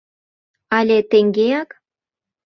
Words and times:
Але 0.77 0.97
теҥгеак? 1.11 1.69